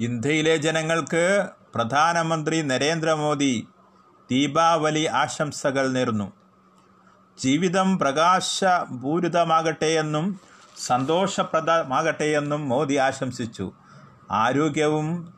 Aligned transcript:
ഇന്ത്യയിലെ 0.00 0.56
ജനങ്ങൾക്ക് 0.56 1.48
പ്രധാനമന്ത്രി 1.74 2.62
നരേന്ദ്രമോദി 2.62 3.68
ദീപാവലി 4.30 5.08
ആശംസകൾ 5.20 5.92
നേർന്നു 5.92 6.32
ജീവിതം 7.38 7.98
പ്രകാശപൂരിതമാകട്ടെയെന്നും 7.98 10.40
സന്തോഷപ്രദമാകട്ടെയെന്നും 10.88 12.68
മോദി 12.68 12.96
ആശംസിച്ചു. 12.96 13.72
ആരോഗ്യവും 14.30 15.34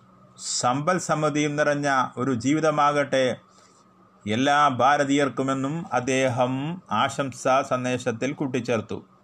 സമ്പൽ 0.60 0.98
സമൃദ്ധിയും 0.98 1.56
നിറഞ്ഞ 1.56 1.88
ഒരു 2.16 2.34
ജീവിതമാകട്ടെ 2.34 3.36
എല്ലാ 4.26 4.68
ഭാരതീയർക്കുമെന്നും 4.68 5.86
അദ്ദേഹം 5.92 6.82
ആശംസാ 7.02 7.62
സന്ദേശത്തിൽ 7.62 8.32
കൂട്ടിച്ചേർത്തു. 8.32 9.17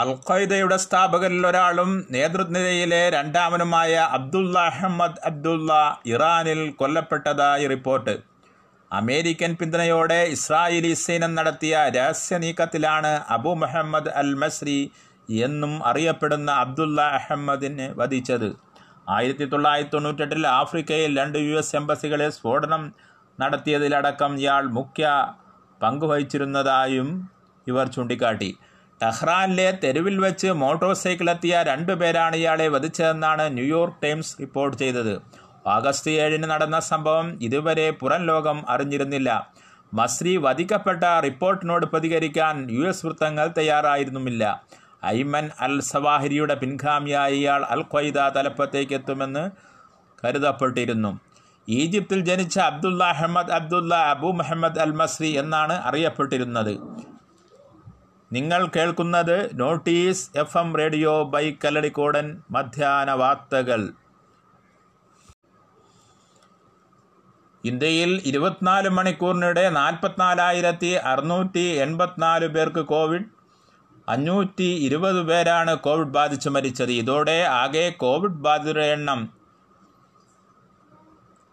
അൽ 0.00 0.08
ഖയ്ദയുടെ 0.28 0.76
സ്ഥാപകരിൽ 0.84 1.42
ഒരാളും 1.46 1.90
നേതൃനിരയിലെ 2.14 3.02
രണ്ടാമനുമായ 3.14 3.92
അബ്ദുള്ള 4.16 4.54
അഹമ്മദ് 4.70 5.20
അബ്ദുള്ള 5.28 5.70
ഇറാനിൽ 6.12 6.60
കൊല്ലപ്പെട്ടതായി 6.80 7.66
റിപ്പോർട്ട്. 7.74 8.14
അമേരിക്കൻ 8.90 9.52
പിന്തുണയോടെ 9.60 10.18
ഇസ്രായേലി 10.36 10.92
സൈന്യം 11.04 11.32
നടത്തിയ 11.38 11.76
രഹസ്യ 11.96 12.38
നീക്കത്തിലാണ് 12.44 13.12
അബു 13.36 13.52
മുഹമ്മദ് 13.62 14.12
അൽ 14.22 14.32
മസ്രി 14.42 14.78
എന്നും 15.46 15.72
അറിയപ്പെടുന്ന 15.86 16.50
അബ്ദുള്ള 16.64 17.00
അഹമ്മദിനെ 17.20 17.88
വധിച്ചത്. 18.00 18.50
ആയിരത്തി 19.16 19.44
തൊള്ളായിരത്തി 19.44 19.96
തൊണ്ണൂറ്റെട്ടിൽ 19.96 20.44
ആഫ്രിക്കയിൽ 20.58 21.10
രണ്ട് 21.20 21.38
യു 21.46 21.56
എസ് 21.62 21.74
എംബസികളെ 21.76 22.28
സ്ഫോടനം 22.30 22.84
നടത്തിയതിലടക്കം 23.40 24.32
ഇയാൾ 24.42 24.64
മുഖ്യ 24.78 25.06
പങ്കുവഹിച്ചിരുന്നതായും 25.82 27.08
ഇവർ 27.66 27.86
ചൂണ്ടിക്കാട്ടി. 27.96 28.50
ടെഹ്റാനിലെ 29.02 29.68
തെരുവിൽ 29.82 30.16
വെച്ച് 30.24 30.48
മോട്ടോർ 30.62 30.92
സൈക്കിളെത്തിയ 30.94 31.62
രണ്ടുപേരാണ് 31.62 32.36
ഇയാളെ 32.36 32.68
വധിച്ചതെന്നാണ് 32.68 33.44
ന്യൂയോർക്ക് 33.56 34.00
ടൈംസ് 34.04 34.34
റിപ്പോർട്ട് 34.42 34.76
ചെയ്തത്. 34.82 35.14
ഓഗസ്റ്റ് 35.66 36.12
ഏഴിന് 36.22 36.46
നടന്ന 36.50 36.78
സംഭവം 36.90 37.26
ഇതുവരെ 37.46 37.90
പുറം 38.00 38.22
ലോകം 38.30 38.58
അറിഞ്ഞിരുന്നില്ല. 38.68 39.30
മസ്രി 39.94 40.32
വധിക്കപ്പെട്ട 40.36 41.04
റിപ്പോർട്ടിനോട് 41.26 41.86
പ്രതികരിക്കാൻ 41.86 42.54
യു 42.76 42.82
എസ് 42.90 43.06
വൃത്തങ്ങൾ 43.06 43.46
തയ്യാറായിരുന്നുമില്ല. 43.58 44.44
ഐമൻ 45.06 45.46
അൽ 45.66 45.74
സവാഹിരിയുടെ 45.92 46.54
പിൻഗാമിയായ 46.54 47.32
ഇയാൾ 47.40 47.62
അൽ 47.74 47.82
ഖ്വൈദ 47.92 48.18
തലപ്പത്തേക്ക് 48.36 48.94
എത്തുമെന്ന് 48.98 49.44
കരുതപ്പെട്ടിരുന്നു. 50.24 51.10
ഈജിപ്തിൽ 51.68 52.20
ജനിച്ച 52.28 52.56
Abdullah 52.70 53.04
Ahmed 53.04 53.52
Abdullah 53.58 53.94
Abu 54.14 54.30
Muhammad 54.40 54.80
al 54.84 54.92
Masri 55.00 55.30
എന്നാണ് 55.42 55.76
അറിയപ്പെട്ടിരുന്നത്. 55.90 56.74
നിങ്ങൾ 58.32 58.70
കേൾക്കുന്നത് 58.76 59.50
notice 59.60 60.30
F 60.36 60.58
M 60.58 60.76
radio 60.76 61.24
by 61.24 61.52
കല്ലടിക്കോടൻ 61.64 62.42
മധ്യാന 62.50 63.10
വാർത്തകൾ. 63.10 63.88
ഇന്ത്യയിൽ 67.64 68.22
ഇരുപത്തിനാല് 68.24 68.88
മണിക്കൂറിനിടെ 68.88 69.70
നാൽപ്പത്തിനാലായിരത്തി 69.70 70.86
അറുന്നൂറ്റി 70.86 71.58
എൺപത്തിനാല് 71.58 72.46
പേർക്ക് 72.46 72.80
കോവിഡ് 72.80 73.24
അഞ്ഞൂറ്റി 74.08 74.68
ഇരുപത് 74.86 75.22
പേരാണ് 75.22 75.76
കോവിഡ് 75.76 76.08
ബാധിച്ച് 76.08 76.48
മരിച്ചത്. 76.48 76.90
ഇതോടെ 76.90 77.42
ആകെ 77.42 77.90
കോവിഡ് 77.90 78.42
ബാധിതരുടെ 78.46 78.84
എണ്ണം 78.84 79.44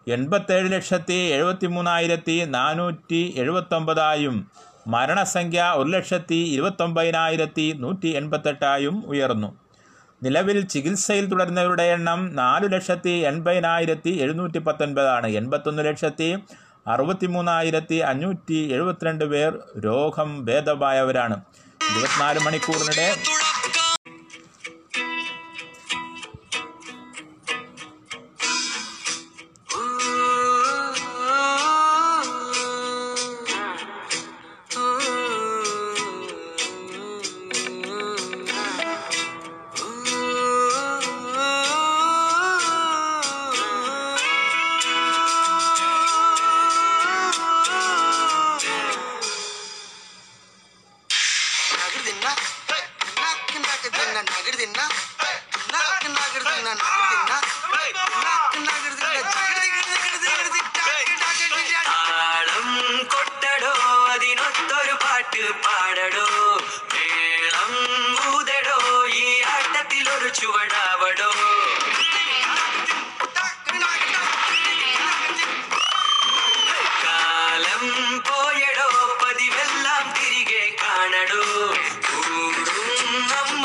എൺപത്തേഴ് 0.08 0.72
ലക്ഷത്തി 0.72 1.14
എഴുപത്തി 1.14 1.66
മൂന്നായിരത്തി 1.66 2.44
നാനൂറ്റി 2.44 3.34
എഴുപത്തൊമ്പതായും 3.36 4.50
മരണസംഖ്യ 4.86 5.72
ഒരു 5.76 5.88
ലക്ഷത്തി 5.88 6.34
ഇരുപത്തൊമ്പതിനായിരത്തി 6.34 7.76
നൂറ്റി 7.78 8.08
എൺപത്തെട്ടായും 8.08 9.06
ഉയർന്നു. 9.06 9.56
നിലവിൽ 10.22 10.66
ചികിത്സയിൽ 10.66 11.24
തുടരുന്നവരുടെ 11.26 11.82
എണ്ണം 11.82 12.36
നാലു 12.36 12.66
ലക്ഷത്തി 12.66 13.10
എൺപതിനായിരത്തി 13.10 14.10
എഴുന്നൂറ്റി 14.10 14.58
പത്തൊൻപതാണ് 14.58 15.26
എൺപത്തൊന്ന് 15.26 15.84
ലക്ഷത്തി 15.86 16.38
അറുപത്തി 16.88 17.26
മൂന്നായിരത്തി 17.26 17.94
അഞ്ഞൂറ്റി 17.94 18.72
എഴുപത്തിരണ്ട് 18.72 19.24
പേർ 19.24 19.58
രോഗം 19.84 20.44
ഭേദമായവരാണ്. 20.44 21.42
ഇരുപത്തിനാല് 21.90 22.40
മണിക്കൂറിനിടെ 22.46 23.08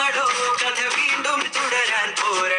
നമ്മടോ 0.07 0.25
കഥ 0.61 0.81
വീണ്ടും 0.93 1.39
തുടരാൻ 1.55 2.09
പോരടോ 2.19 2.56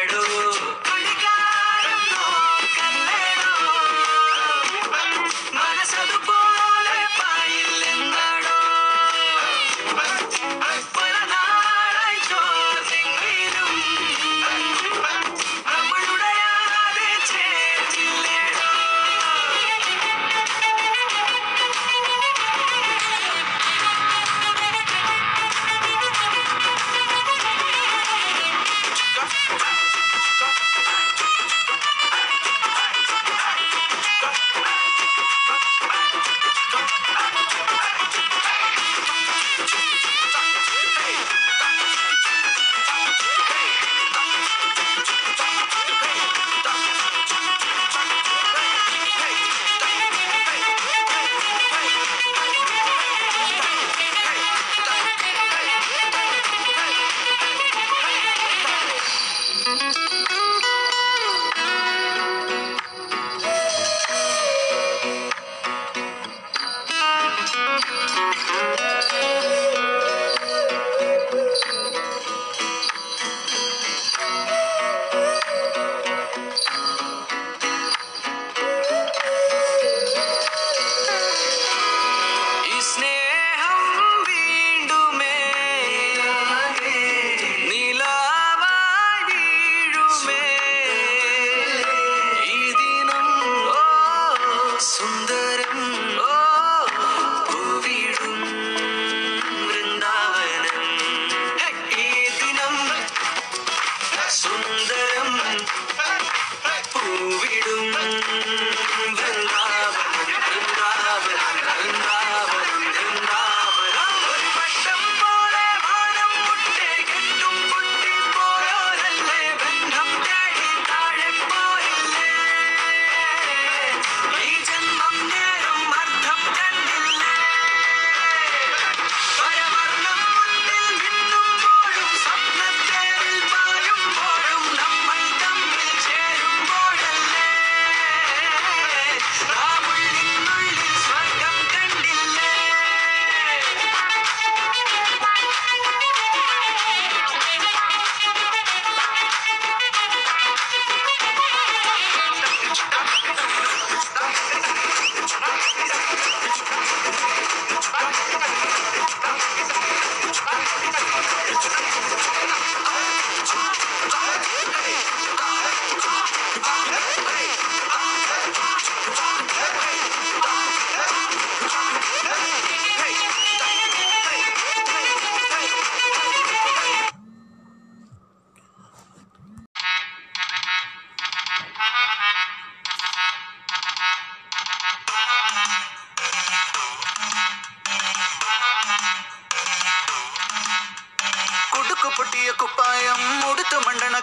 sundar 94.81 95.38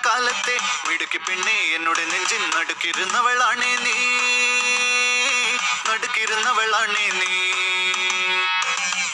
കാലത്തെ. 0.07 0.59
മിടുക്കി 0.89 1.17
പെണ്ണെ 1.17 1.53
എന്നോട് 1.53 1.99
നെഞ്ചിൻ 1.99 2.51
നടുക്കിരുന്നവളാണേ 2.51 3.77
നീ. 3.77 3.93
നടുക്കിരുന്നവളാണേ 5.91 7.11
നീ. 7.11 7.53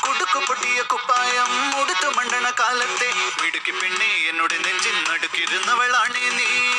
കുടുക്കു 0.00 0.38
പൊട്ടിയ 0.38 0.82
കുപ്പായം 0.82 1.80
ഉടുത്തു 1.80 2.06
മണ്ടണ 2.06 2.52
കാലത്തെ. 2.60 3.12
മിടുക്കി 3.42 3.70
പെണ്ണെ 3.70 4.28
എന്നോട് 4.28 4.54
നെഞ്ചിൻ 4.54 5.04
നടുക്കിരുന്നവളാണേ 5.04 6.28
നീ. 6.28 6.70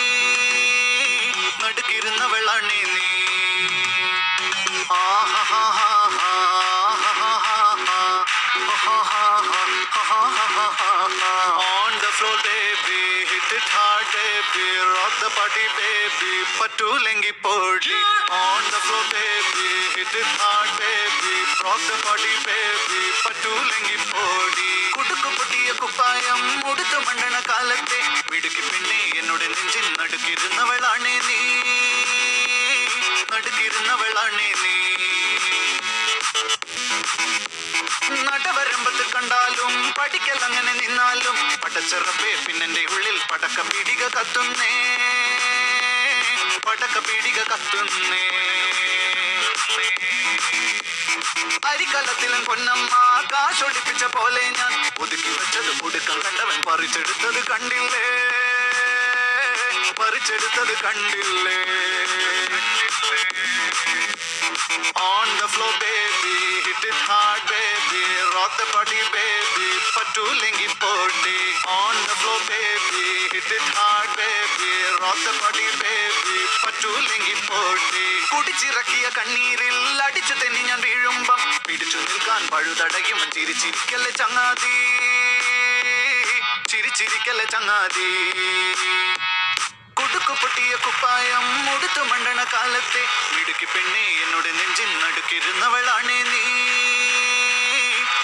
നടുക്കിരുന്നവളാണേ 1.66 2.84
നീ. 2.84 3.00
On 4.92 5.33
party, 15.54 15.68
baby, 15.78 16.34
Patulengi 16.60 17.34
പോടി. 17.42 17.96
On 18.30 18.64
the 18.64 18.80
floor, 18.80 19.04
baby, 19.12 19.70
hit 19.96 20.14
it 20.20 20.30
hard, 20.42 20.70
baby, 20.80 21.34
rock 21.64 21.82
the 21.90 21.98
party, 22.06 22.34
baby, 22.48 23.02
Patulengi 23.26 23.98
പോടി. 24.12 24.90
കുടുക്കു 24.90 25.30
പൊട്ടിയ 25.30 25.72
കുപ്പായം 25.72 26.70
ഉടുത്തു 26.70 26.98
മണ്ണണ 27.00 27.42
കാലത്തെ. 27.50 28.02
മിടുക്കി 28.32 28.62
പെണ്ണെ 28.62 29.20
എന്നോട് 29.20 29.44
നെഞ്ചിൽ 29.44 29.96
നടുക്കിരുന്നവളാണേ 30.00 31.20
നീ. 31.20 31.40
നടുക്കിരുന്നവളാണേ 33.34 34.54
നീ. 34.64 34.76
നടവരമ്പത്ത് 38.24 39.06
കണ്ടാലും 39.14 39.94
പഠിക്കൽ 40.00 40.46
അങ്ങനെ 40.46 40.74
നിന്നാലും 40.74 41.60
പടച്ചെറപ്പേ 41.64 42.36
പിന്നെന്റെ 42.46 42.86
ഉള്ളിൽ 42.92 43.20
പടക്ക 43.32 43.62
പിടിക 43.62 44.08
കത്തുന്നേ. 44.08 45.13
പടക്ക 46.74 47.00
പീടിക 47.00 47.40
കത്തുന്നേ. 47.50 48.22
അരിക്കലത്തിലും 51.70 52.42
പൊന്നമ്മ 52.46 52.94
കാശൊളിപ്പിച്ച 53.34 54.04
പോലെ 54.16 54.44
ഞാൻ 54.60 54.74
ഒതുക്കി 55.04 55.32
വെച്ചത് 55.40 55.72
ഒടുക്കം 55.86 56.18
കണ്ടവൻ 56.26 56.58
പറിച്ചെടുത്തത് 56.68 57.40
കണ്ടില്ലേ? 57.52 58.43
പറിച്ചെടുത്തത് 60.00 60.74
കണ്ടില്ലേ? 60.84 61.58
On 65.02 65.28
the 65.40 65.46
flow 65.54 65.68
baby 65.82 66.36
hit 66.66 66.88
it 66.88 67.04
hard 67.10 67.48
baby 67.52 68.04
റോത്ത് 68.36 68.66
പടി 68.74 69.02
ബേബി 69.16 69.54
baby, 69.54 69.68
പറ്റു 69.96 70.24
ലെങ്കി 70.42 70.68
പോട്ടി. 70.82 71.38
On 71.68 71.96
the 72.08 72.14
flow 72.22 72.36
baby 72.50 73.04
hit 73.34 73.54
it 73.58 73.78
hard 73.78 74.16
baby 74.18 74.72
റോത്ത് 75.02 75.32
പടി 75.42 75.66
ബേബി 75.82 76.38
baby, 76.64 77.00
ലെങ്കി 77.10 77.36
പോട്ടി. 77.48 78.06
കുടിച്ചിറക്കിയ 78.32 79.06
കണ്ണീരിൽ 79.18 79.78
അടിച്ചു 80.02 80.34
തെന്നി 80.34 80.62
ഞാൻ 80.70 80.80
വീഴുമ്പം. 80.82 81.42
പിടിച്ചു 81.68 81.98
നിൽക്കാൻ 81.98 82.42
പഴുതടയും 82.54 83.20
ചിരിച്ചിരിക്കല്ലേ 83.36 84.12
ചങ്ങാതി. 84.12 84.76
ചിരിച്ചിരിക്കല്ലേ 86.72 87.46
ചങ്ങാതി. 87.46 88.10
കുടുക്കു 90.24 90.42
പൊട്ടിയ 90.42 90.76
കുപ്പായം 90.76 91.66
മുടുത്തു 91.66 92.02
മണ്ടണ 92.02 92.44
കാലത്തെ. 92.44 93.02
മിടുക്കി 93.36 93.66
പെണ്ണെ 93.66 94.04
എന്നോട് 94.24 94.50
നെഞ്ചിൻ 94.60 95.00
നടുക്കിരുന്നവളാണേ 95.00 96.24
നീ. 96.24 96.44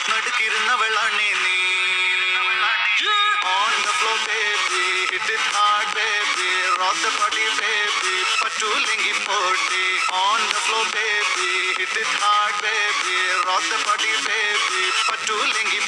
നടുക്കിരുന്നവളാണേ 0.10 1.30
നീ. 1.44 1.57
On 3.46 3.74
the 3.81 3.90
flow 3.90 4.13
baby 4.28 5.07
hit 5.12 5.34
it 5.34 5.50
hard, 5.56 5.79
rock 6.90 7.02
the 7.06 7.12
body, 7.22 7.48
baby, 7.58 8.14
പറ്റു 8.42 8.69
ലെങ്കി 8.86 9.12
On 10.22 10.40
the 10.52 10.60
floor, 10.66 10.86
baby, 10.96 11.50
hit 11.80 11.96
it 12.02 12.12
hard, 12.22 12.54
baby, 12.66 13.18
rock 13.48 13.66
the 13.74 13.80
body, 13.88 14.14
baby, 14.28 14.81
പറ്റു 15.10 15.38
ലെങ്കി 15.56 15.81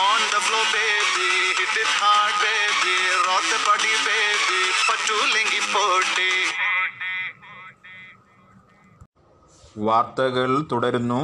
On 0.00 0.20
the 0.32 0.40
floor, 0.46 0.64
baby, 0.74 1.28
hit 1.58 1.76
it 1.82 1.92
hard, 2.00 2.34
baby, 2.44 2.96
rock 3.28 3.44
the 3.52 3.60
body, 3.68 3.94
baby, 4.08 4.60
പറ്റു 4.88 5.18
ലെങ്കി 5.34 5.60
വാർത്തകൾ 9.88 10.48
തുടരുന്നു 10.70 11.20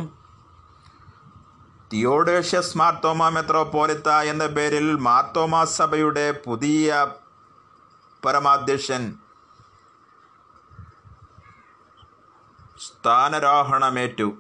Theodosius 1.92 2.76
Marthoma 2.80 3.28
Metropolitha 3.37 4.08
എന്ന 4.32 4.44
പേരിൽ 4.56 4.87
മാർത്തോമ 5.08 5.62
സഭയുടെ 5.78 6.26
പുതിയ 6.47 7.06
പരമാധ്യക്ഷൻ. 8.25 9.18
സ്ഥാനരോഹണമേറ്റു. 12.78 14.32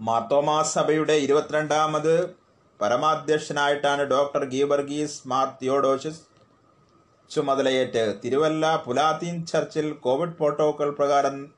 മാർത്തോമാ 0.00 0.62
സഭയുടെ 0.62 1.12
ഇരുപത്തിരണ്ടാമത് 1.12 2.30
പരമാധ്യക്ഷനായിട്ടാണ് 2.80 4.02
ഡോക്ടർ 4.02 4.44
ഗീബർഗീസ് 4.44 5.28
മാർ 5.28 5.48
തിയോഡോഷിസ് 5.62 6.22
ചുമതലയേറ്റ്. 7.30 8.20
തിരുവല്ല 8.24 8.76
പുലാത്തീൻ 8.76 9.46
ചർച്ചിൽ 9.46 9.92
കോവിഡ് 9.92 10.36
പ്രോട്ടോകോൾ 10.36 10.90
പ്രകാരം 10.90 11.54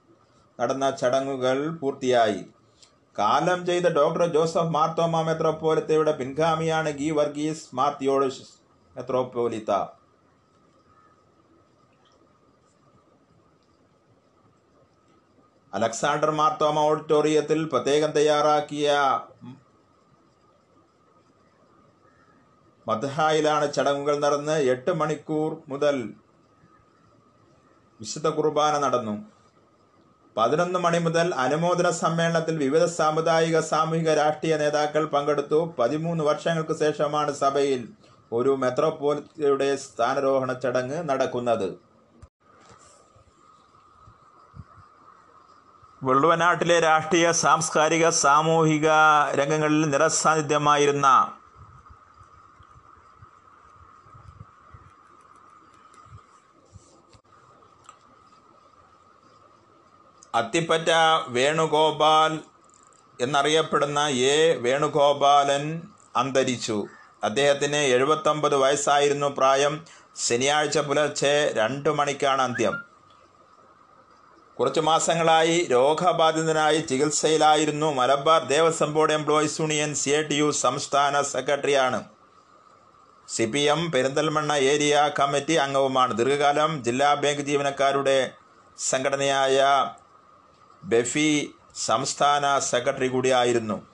നടന്ന 0.61 0.91
ചടങ്ങുകൾ 0.91 1.71
പൂർത്തിയായി. 1.71 2.54
കാലം 3.19 3.61
ചെയ്ത 3.67 3.87
ഡോക്ടർ 3.99 4.23
ജോസഫ് 4.37 4.75
മാർത്തോമ 4.77 5.21
മെത്രോപോലിത്തയുടെ 5.27 6.13
പിൻഗാമിയാണ് 6.21 6.91
ഗി 7.01 7.09
വർഗീസ് 7.19 7.69
മാർത്തിയോഡസ് 7.79 8.47
മെത്രോപോലിത്ത. 8.97 9.73
അലക്സാണ്ടർ 15.73 16.31
മാർത്തോമ 16.41 16.83
ഓഡിറ്റോറിയത്തിൽ 16.89 17.61
പ്രത്യേകം 17.71 18.11
തയ്യാറാക്കിയ 18.17 18.91
മദ്ഹായിലാണ് 22.87 23.67
ചടങ്ങുകൾ 23.77 24.17
നടന്ന് 24.25 24.57
എട്ട് 24.73 24.93
മണിക്കൂർ 25.01 25.51
മുതൽ 25.73 25.97
വിശുദ്ധ 28.01 28.29
കുർബാന 28.39 28.75
നടന്നു. 28.85 29.15
പതിനൊന്ന് 30.37 30.79
മണി 30.79 30.99
മുതൽ 30.99 31.35
അനുമോദന 31.35 31.91
സമ്മേളനത്തിൽ 31.91 32.59
വിവിധ 32.59 32.85
സാമുദായിക 32.85 33.61
സാമൂഹിക 33.61 34.15
രാഷ്ട്രീയ 34.15 34.57
നേതാക്കൾ 34.57 35.05
പങ്കെടുത്തു. 35.07 35.75
പതിമൂന്ന് 35.79 36.25
വർഷങ്ങൾക്ക് 36.25 36.77
ശേഷമാണ് 36.79 37.33
സഭയിൽ 37.33 37.89
ഒരു 38.33 38.51
മെത്രോപോലിത്തയുടെ 38.51 39.77
സ്ഥാനാരോഹണ 39.77 40.53
ചടങ്ങ് 40.53 41.09
നടക്കുന്നത്. 41.11 41.69
വെള്ളുവനാട്ടിലെ 46.05 46.81
രാഷ്ട്രീയ 46.81 47.33
സാംസ്കാരിക 47.33 48.09
സാമൂഹിക 48.09 48.89
രംഗങ്ങളിൽ 49.35 49.91
നിറസാന്നിധ്യമായിരുന്ന 49.91 51.34
അത്തിപ്പറ്റ 60.35 60.89
വേണുഗോപാൽ 61.29 62.39
എന്നറിയപ്പെടുന്ന 63.21 64.09
എ. 64.09 64.57
വേണുഗോപാലൻ 64.57 65.83
അന്തരിച്ചു. 66.17 66.87
അദ്ദേഹത്തിന് 67.25 67.77
എഴുപത്തൊമ്പത് 67.77 68.57
വയസ്സായിരുന്നു 68.57 69.27
പ്രായം. 69.27 69.85
ശനിയാഴ്ച 70.17 70.79
പുലർച്ചെ 70.79 71.55
രണ്ട് 71.57 71.89
മണിക്കാണ് 71.89 72.43
അന്ത്യം. 72.43 72.85
കുറച്ചു 74.59 74.81
മാസങ്ങളായി 74.81 75.67
രോഗബാധിതനായി 75.71 76.81
ചികിത്സയിലായിരുന്നു. 76.81 77.93
Malabar 77.93 78.45
Devaswom 78.45 78.95
board 78.95 79.13
employees 79.13 79.61
union 79.61 79.95
C 79.95 80.11
A 80.11 80.23
T 80.23 80.35
U 80.35 80.51
സംസ്ഥാന 80.51 81.23
സെക്രട്ടറിയാണ്. 81.23 82.05
C 83.29 83.45
P 83.45 83.59
M 83.59 83.91
Perinthalmanna 83.91 84.53
area 84.53 85.11
committee 85.21 85.53
അംഗവുമാണ്. 85.53 86.19
ദീർഘകാലം 86.19 86.85
ജില്ലാ 86.85 87.15
ബാങ്ക് 87.15 87.43
ജീവനക്കാരുടെ 87.43 88.31
സംഘടനയായ 88.79 89.65
ബെഫി 90.85 91.55
സംസ്ഥാന 91.75 92.59
സെക്രട്ടറി 92.59 93.09
കൂടിയായിരുന്നു. 93.09 93.87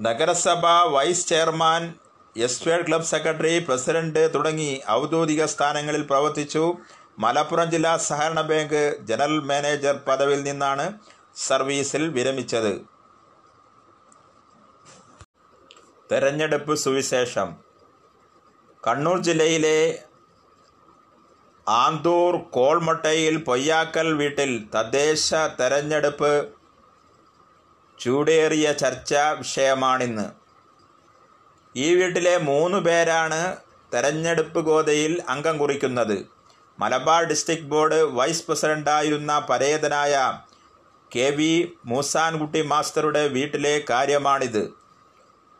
നഗരസഭ 0.00 0.66
vice 0.66 1.28
chairman 1.28 1.94
estate 2.36 2.86
club 2.86 3.02
secretary 3.02 3.58
president 3.58 4.34
തുടങ്ങി 4.34 4.80
ഔദ്യോഗിക 4.90 5.44
സ്ഥാനങ്ങളിൽ 5.44 6.02
പ്രവർത്തിച്ചു. 6.02 6.76
മലപ്പുറം 7.18 7.70
ജില്ലാ 7.70 7.96
സഹകരണ 7.96 8.40
ബാങ്ക് 8.40 8.98
ജനറൽ 9.02 9.40
മാനേജർ 9.40 9.94
പദവിയിൽ 10.08 10.42
നിന്നാണ് 10.42 10.98
സർവീസിൽ 11.36 12.08
വിരമിച്ചത്. 12.08 12.72
തെരഞ്ഞെടുപ്പ് 16.12 16.74
സുവിശേഷം. 16.74 17.56
കണ്ണൂർ 18.86 19.22
ജില്ലയിലെ 19.22 20.02
ആന്തൂർ 21.68 22.34
കോൾമൊട്ടയിൽ 22.50 23.34
പൊയ്യാക്കൽ 23.44 24.08
വീട്ടിൽ 24.12 24.50
തദ്ദേശ 24.74 25.34
തെരഞ്ഞെടുപ്പ് 25.60 26.32
ചൂടേറിയ 28.00 28.72
ചർച്ചാ 28.72 29.30
വിഷയമാണിന്ന്. 29.30 30.26
ഈ 31.76 31.94
വീട്ടിലെ 31.94 32.38
മൂന്ന് 32.38 32.78
പേരാണ് 32.78 33.56
തെരഞ്ഞെടുപ്പ് 33.94 34.60
ഗോതയിൽ 34.60 35.22
അംഗം 35.28 35.58
കുറിക്കുന്നത്. 35.58 36.16
മലബാർ 36.80 37.24
ഡിസ്ട്രിക്ട് 37.24 37.70
ബോർഡ് 37.72 38.02
വൈസ് 38.18 38.44
പ്രസിഡന്റായിരുന്ന 38.46 39.46
പരേതനായ 39.50 40.14
കെ 41.16 41.30
വി 41.30 41.52
മൂസാൻകുട്ടി 41.84 42.62
മാസ്റ്ററുടെ 42.62 43.26
വീട്ടിലെ 43.26 43.82
കാര്യമാണിത്. 43.90 44.64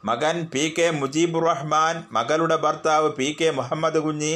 മകൻ 0.05 0.47
പി 0.55 0.75
കെ 0.79 0.91
മുജീബുർ 0.91 1.45
റഹ്മാൻ 1.45 2.05
മകളുടെ 2.12 2.57
ഭർത്താവ് 2.57 3.12
പി 3.12 3.37
കെ 3.41 3.50
മുഹമ്മദ് 3.50 3.99
കുഞ്ഞി 3.99 4.35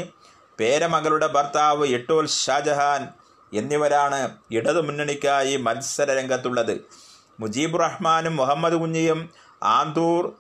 പേരമകളുടെ 0.59 1.26
ഭർത്താവ് 1.26 1.87
എട്ടോൽ 1.87 2.26
ഷാജഹാൻ 2.26 3.09
എന്നിവരാണ് 3.52 4.37
ഇടതുമുന്നണിക്കായി 4.50 5.56
മത്സര 5.56 6.12
രംഗത്തുള്ളത് 6.18 6.75
മുജീബ് 7.40 7.80
റഹ്മാനും 7.80 8.37
മുഹമ്മദ് 8.37 8.75
കുഞ്ഞിയും 8.75 9.30
ആന്തൂർ 9.62 10.32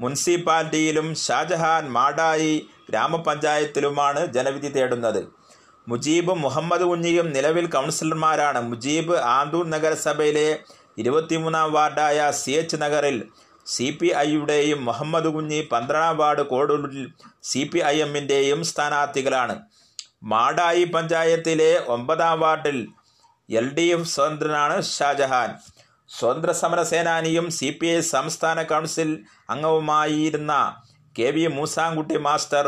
മുനിസിപ്പാലിറ്റിയിലും 0.00 1.14
ഷാജഹാൻ 1.14 1.88
മാടായി 1.92 2.68
ഗ്രാമപഞ്ചായത്തിലുമാണ് 2.90 4.26
ജനവിധി 4.26 4.68
തേടുന്നത്. 4.68 5.28
മുജീബും 5.88 6.40
മുഹമ്മദ് 6.40 6.82
കുഞ്ഞിയും 6.82 7.32
നിലവിൽ 7.32 7.66
കൗൺസിലർമാരാണ്. 7.66 8.60
മുജീബ് 8.60 9.16
ആന്തൂർ 9.16 9.70
നഗരസഭയിലെ 9.70 10.58
ഇരുപത്തിമൂന്നാം 10.98 11.72
വാർഡായ 11.72 12.30
സി 12.30 12.50
എച്ച് 12.50 12.76
നഗറിൽ 12.76 13.16
സി 13.74 13.86
പി 13.98 14.08
ഐയുടെയും 14.26 14.80
മുഹമ്മദ് 14.88 15.28
കുഞ്ഞി 15.34 15.60
പന്ത്രണ്ടാം 15.72 16.16
വാർഡ് 16.20 16.42
കോടൂരിൽ 16.52 17.04
സി 17.50 17.62
പി 17.72 17.80
ഐ 17.92 17.96
എമ്മിന്റെയും 18.06 18.60
സ്ഥാനാർത്ഥികളാണ്. 18.70 19.54
മാടായി 20.32 20.84
പഞ്ചായത്തിലെ 20.94 21.72
ഒമ്പതാം 21.94 22.40
വാർഡിൽ 22.40 22.78
എൽ 23.48 23.66
ഡി 23.76 23.86
എഫ് 23.96 24.10
സ്വതന്ത്രനാണ് 24.14 24.76
ഷാജഹാൻ. 24.96 25.50
സ്വതന്ത്ര 26.16 26.50
സമര 26.60 26.80
സേനാനിയും 26.82 27.46
സി 27.58 27.68
പി 27.80 27.86
ഐ 27.96 28.00
സംസ്ഥാന 28.14 28.62
കൗൺസിൽ 28.72 29.10
അംഗവുമായിരുന്ന 29.54 30.52
കെ 31.18 31.28
വി 31.36 31.44
മൂസാൻകുട്ടി 31.58 32.18
മാസ്റ്റർ 32.26 32.66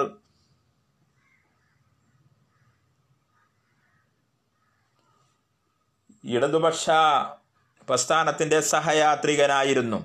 ഇടതുപക്ഷ 6.24 6.90
പ്രസ്ഥാനത്തിന്റെ 7.88 8.58
സഹയാത്രികനായിരുന്നു. 8.72 9.98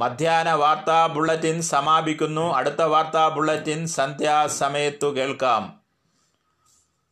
മധ്യാഹ്ന 0.00 0.52
വാർത്താ 0.52 1.06
ബുള്ളറ്റിൻ 1.06 1.62
സമാപിക്കുന്നു. 1.62 2.52
അടുത്ത 2.54 2.82
വാർത്താ 2.82 3.28
ബുള്ളറ്റിൻ 3.28 3.86
സന്ധ്യാസമയത്തു 3.86 5.06
കേൾക്കാം. 5.06 5.79